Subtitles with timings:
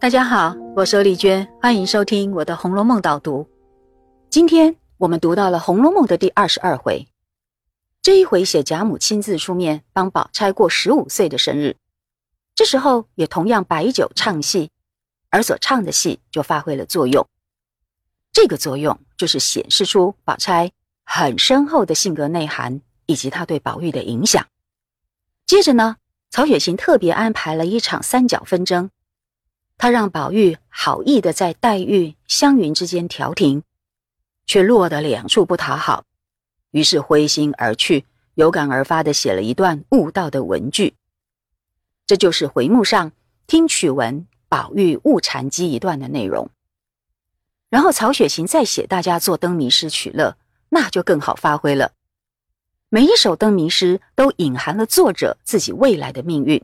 [0.00, 3.46] 大家好，我是丽娟，欢迎收听我的《红楼梦》导读。
[4.30, 7.06] 今天我们读到了《红楼梦》的第二十二回，
[8.00, 11.76] 这一回写贾母亲自出面帮宝钗过十五岁的生日，
[12.54, 14.70] 这时候也同样摆酒唱戏，
[15.28, 17.28] 而所唱的戏就发挥了作用。
[18.32, 20.72] 这个作用就是显示出宝钗
[21.04, 24.46] 很深厚的性格内涵以及她对宝玉的影响。
[25.46, 25.96] 接着呢，
[26.30, 28.88] 曹雪芹特别安排了一场三角纷争。
[29.82, 33.62] 他让宝玉好意的在黛玉、湘云之间调停，
[34.44, 36.04] 却落得两处不讨好，
[36.70, 38.04] 于是灰心而去，
[38.34, 40.96] 有感而发的写了一段悟道的文句。
[42.06, 43.12] 这就是回目上
[43.46, 46.50] 听曲文宝玉误禅机一段的内容。
[47.70, 50.36] 然后曹雪芹再写大家做灯谜诗取乐，
[50.68, 51.92] 那就更好发挥了。
[52.90, 56.62] 每一首灯谜诗都隐含了作者自己未来的命运，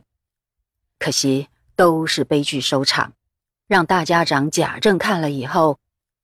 [0.99, 1.47] 可惜。
[1.77, 3.13] 都是悲剧收场，
[3.67, 5.79] 让大家长贾政看了以后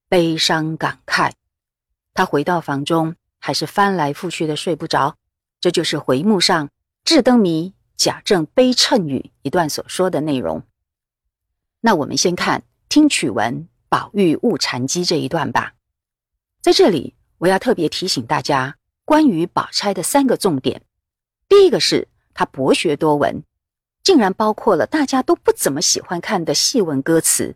[0.10, 1.32] 悲伤感慨。
[2.16, 5.16] 他回到房中，还是翻来覆去的睡不着。
[5.62, 6.70] 这就是回目上
[7.06, 10.64] “智灯谜贾政悲谶语”一段所说的内容。
[11.82, 15.76] 那我们先看听曲文宝玉误禅机这一段吧。
[16.62, 20.82] 在这里，我要特别提醒大家关于宝钗的三个重点。
[21.48, 23.44] 第一个是她博学多闻。
[24.04, 27.56] 竟然包括了大家都不怎么喜欢看的戏文歌词，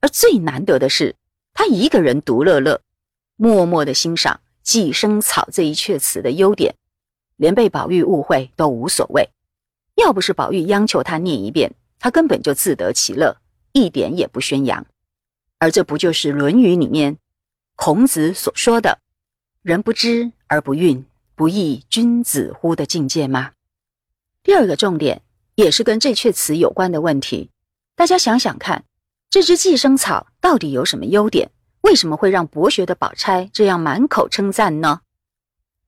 [0.00, 1.16] 而最难得的是，
[1.52, 2.80] 他一个人独乐乐，
[3.34, 6.76] 默默的欣赏“寄生草”这一阙词的优点，
[7.36, 9.30] 连被宝玉误会都无所谓。
[9.96, 13.36] 要不是宝玉央求他念一遍，他根本就自得其乐，
[13.72, 14.86] 一点也不宣扬。
[15.58, 17.18] 而这不就是《论语》里面
[17.74, 19.00] 孔子所说的
[19.62, 21.02] “人不知而不愠，
[21.34, 23.52] 不亦君子乎”的境界吗？
[24.44, 25.22] 第二个重点。
[25.60, 27.50] 也是跟这阙词有关的问题，
[27.94, 28.86] 大家想想看，
[29.28, 31.50] 这只寄生草到底有什么优点？
[31.82, 35.02] 为什么会让博学的宝钗这样满口称赞呢？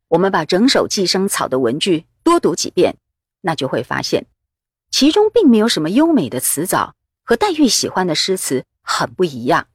[0.08, 2.98] 我们把整首寄生草的文句多读几遍，
[3.40, 4.26] 那就会发现，
[4.90, 6.94] 其中并没有什么优美的词藻，
[7.24, 9.68] 和黛玉喜欢的诗词很不一样。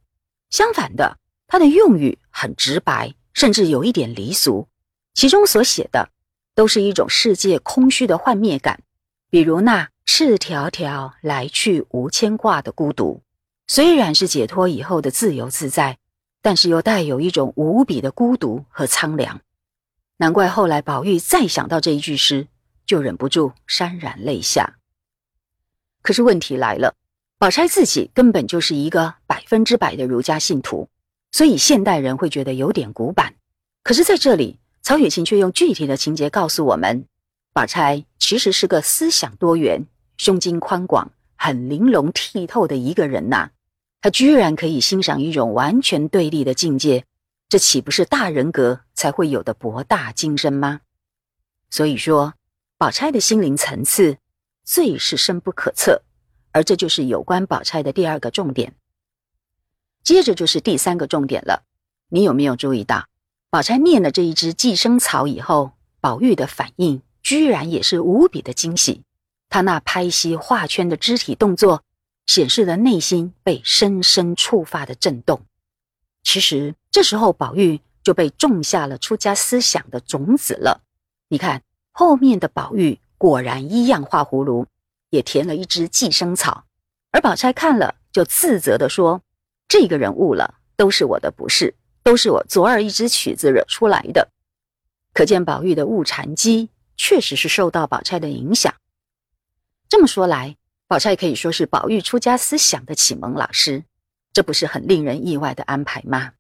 [0.52, 1.18] 相反的，
[1.48, 4.68] 它的用语很直白，甚至有一点离俗，
[5.16, 6.12] 其中所写的
[6.54, 8.84] 都是一种世界空虚的幻灭感。
[9.30, 13.22] 比如那赤条条来去无牵挂的孤独，
[13.68, 16.00] 虽然是解脱以后的自由自在，
[16.42, 19.42] 但是又带有一种无比的孤独和苍凉。
[20.16, 22.48] 难怪后来宝玉再想到这一句诗，
[22.86, 24.78] 就忍不住潸然泪下。
[26.02, 26.96] 可是问题来了，
[27.38, 30.90] 宝钗自己根本就是一个百分之百的儒家信徒，
[31.32, 33.36] 所以现代人会觉得有点古板。
[33.84, 37.06] 可是在这里，曹雪芹却用具体的情节告诉我们。
[37.54, 39.86] 宝钗其实是个思想多元、
[40.18, 43.52] 胸襟宽广、很玲珑剔透的一个人呐。
[44.02, 47.06] 他居然可以欣赏一种完全对立的境界，
[47.50, 50.82] 这岂不是大人格才会有的博大精深吗？
[51.70, 52.36] 所以说，
[52.78, 54.18] 宝钗的心灵层次
[54.64, 56.04] 最是深不可测，
[56.52, 58.76] 而这就是有关宝钗的第二个重点。
[60.04, 61.64] 接着就是第三个重点了，
[62.10, 63.08] 你有没有注意到，
[63.50, 67.02] 宝钗念了这一支寄生草以后，宝玉的反应？
[67.24, 69.02] 居然也是无比的惊喜，
[69.50, 71.84] 他那拍膝画圈的肢体动作，
[72.26, 75.42] 显示了内心被深深触发的震动。
[76.24, 80.82] 其实这时候宝玉就被种下了出家思想的种子了。
[81.30, 84.68] 你看后面的宝玉果然一样画葫芦，
[85.10, 86.66] 也填了一只寄生草。
[87.12, 89.22] 而宝钗看了就自责地说
[89.68, 94.30] ：“这个人误了，都是我的不是，都是我昨儿一支曲子惹出来的。”
[95.14, 96.70] 可见宝玉的误禅机。
[97.00, 98.74] 确实是受到宝钗的影响。
[99.90, 103.86] 这么说来，宝钗可以说是宝玉出家思想的启蒙老师，
[104.34, 106.34] 这不是很令人意外的安排吗？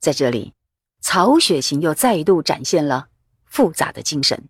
[0.00, 0.54] 在这里，
[1.00, 3.08] 曹雪芹又再度展现了
[3.44, 4.48] 复杂的精神。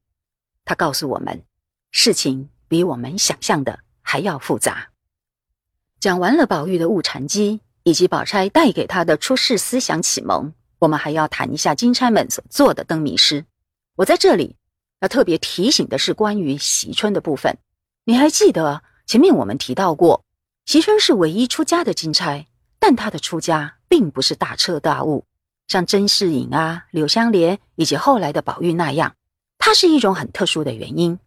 [0.64, 1.44] 他告诉我们，
[1.90, 4.90] 事情比我们想象的还要复杂。
[5.98, 13.44] 讲完了宝玉的误禅机以及宝钗带给他的出世思想启蒙，我们还要谈一下金钗们所做的灯谜诗。
[13.96, 14.56] 我在这里。
[15.00, 17.58] 要特别提醒的是，关于惜春的部分，
[18.06, 20.24] 你还记得前面我们提到过，
[20.66, 22.46] 席春是唯一出家的金钗，
[22.78, 25.24] 但她的出家并不是大彻大悟，
[25.68, 29.16] 像甄士隐啊、柳湘莲以及后来的宝玉那样，
[29.58, 31.18] 他是一种很特殊的原因。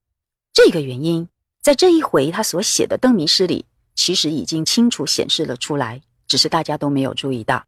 [0.53, 1.27] 这个原因
[1.61, 3.65] 在这一回他所写的灯谜诗里，
[3.95, 7.65] 其实已经清楚显示了出来，只是大家都没有注意到。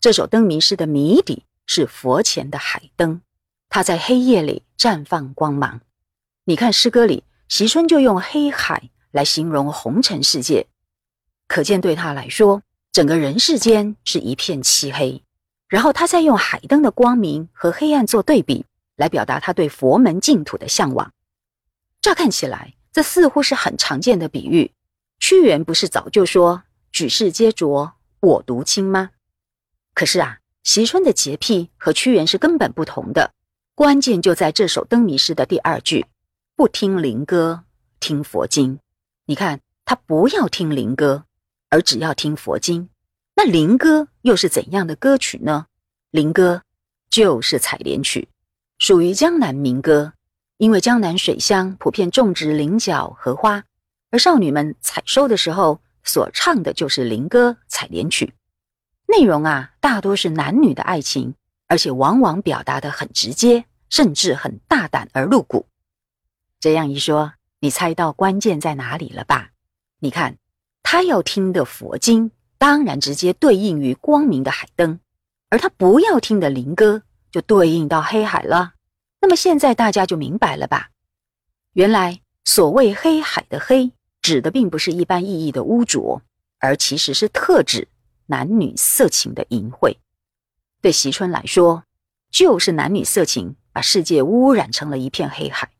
[0.00, 3.22] 这首灯谜诗的谜底是佛前的海灯。
[3.70, 5.80] 它在黑夜里绽放光芒。
[6.44, 10.66] 你看诗歌里，席春就用黑海来形容红尘世界。
[11.46, 12.62] 可见对他来说，
[12.92, 15.22] 整个人世间是一片漆黑。
[15.66, 18.64] 然后他再用海灯的光明和黑暗做对比，
[18.96, 21.12] 来表达他对佛门净土的向往。
[22.00, 24.72] 乍看起来，这似乎是很常见的比喻。
[25.20, 26.62] 屈原不是早就说
[26.92, 29.10] “举世皆浊我独清”吗？
[29.94, 33.32] 可是啊，席春的洁癖和屈原是根本不同的。
[33.74, 36.06] 关键就在这首灯谜诗的第二句
[36.58, 37.62] ：“不听灵歌，
[38.00, 38.80] 听佛经。”
[39.26, 41.24] 你看，他不要听灵歌，
[41.68, 42.88] 而只要听佛经。
[43.36, 45.66] 那灵歌又是怎样的歌曲呢？
[46.10, 46.64] 灵歌
[47.10, 48.28] 就是采莲曲，
[48.76, 50.14] 属于江南民歌。
[50.56, 53.62] 因为江南水乡普遍种植菱角、荷花，
[54.10, 58.34] 而少女们采收的时候所唱的就是灵歌、采莲曲。
[59.06, 61.36] 内容啊，大多是男女的爱情，
[61.68, 65.64] 而且往往表达的很直接，甚至很大胆而露骨。
[66.60, 69.50] 这样一说，你猜到关键在哪里了吧？
[70.00, 70.38] 你看，
[70.82, 72.30] 他要听的佛经。
[72.58, 74.98] 当然，直接对应于光明的海灯，
[75.48, 78.72] 而他不要听的灵歌就对应到黑海了。
[79.20, 80.90] 那么现在大家就明白了吧？
[81.74, 86.20] 原来所谓黑海的黑，指的并不是一般意义的污浊，
[86.58, 87.86] 而其实是特指
[88.26, 89.96] 男女色情的淫秽。
[90.80, 91.84] 对席春来说，
[92.32, 95.70] 就是男女色情把世界污染成了一片黑海。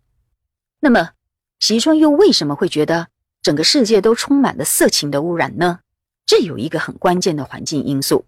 [0.81, 1.11] 那么，
[1.59, 3.09] 席春又为什么会觉得
[3.43, 5.81] 整个世界都充满了色情的污染呢？
[6.25, 8.27] 这有一个很关键的环境因素，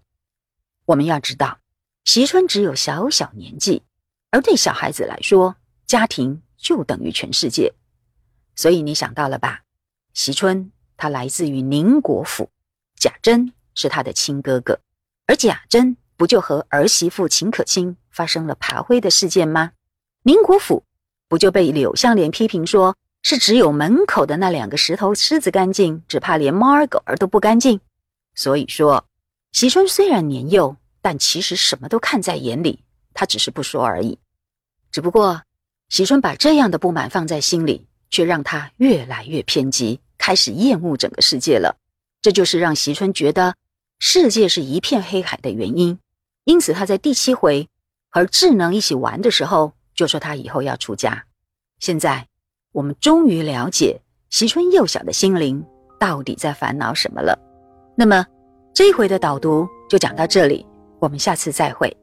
[0.85, 1.59] 我们要知道，
[2.03, 3.83] 席春只有小小年纪，
[4.31, 5.55] 而对小孩子来说，
[5.85, 7.73] 家庭就等于全世界。
[8.55, 9.61] 所以你想到了吧？
[10.13, 12.49] 席春他来自于宁国府，
[12.95, 14.81] 贾珍是他的亲哥哥，
[15.25, 19.71] 而贾珍不就和儿媳妇秦可卿发生了爬灰的事件吗？
[20.23, 20.83] 宁国府
[21.31, 27.79] 不就被柳湘莲批评说是只有门口的那两个石头狮子干净，只怕连猫儿狗儿都不干净？
[28.35, 29.05] 所以说，
[29.53, 32.83] 席春虽然年幼，但其实什么都看在眼里，
[33.13, 34.19] 他只是不说而已。
[34.91, 35.41] 只不过，
[35.87, 41.77] 席春把这样的不满放在心里，却让他越来越偏激，开始厌恶整个世界了。
[42.21, 43.55] 这就是让席春觉得
[43.99, 45.97] 世界是一片黑海的原因。
[46.43, 47.69] 因此，他在第七回
[48.09, 51.23] 和智能一起玩的时候，就说他以后要出家。
[51.77, 52.25] 现在，
[52.71, 54.01] 我们终于了解
[54.31, 55.63] 席春幼小的心灵
[55.99, 57.37] 到底在烦恼什么了。
[57.95, 58.25] 那么，
[58.73, 60.65] 这一回的导读就讲到这里，
[60.99, 61.95] 我们下次再会。